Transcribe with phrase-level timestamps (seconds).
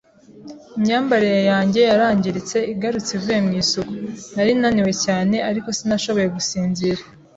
[0.77, 3.93] Imyambarire yanjye yarangiritse igarutse ivuye mu isuku.
[4.35, 7.01] Nari naniwe cyane, ariko sinashoboye gusinzira.